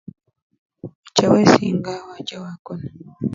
Ucha 1.09 1.25
wesinga 1.33 1.93
wachawakona. 2.09 2.83